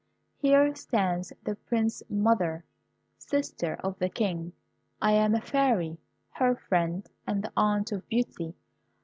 [0.39, 2.65] Here stands the Prince's mother,
[3.19, 4.53] sister of the King.
[4.99, 5.99] I am a Fairy,
[6.31, 8.55] her friend, and the aunt of Beauty.